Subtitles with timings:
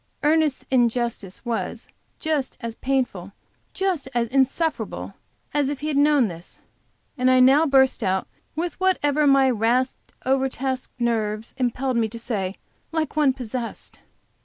[0.23, 3.33] Ernest's injustice was just as painful,
[3.71, 5.13] just as insufferable
[5.53, 6.59] as if he had known this,
[7.19, 12.17] and I now burst out with whatever my rasped, over taxed nerves impelled me to
[12.17, 12.55] say,
[12.91, 13.99] like one possessed.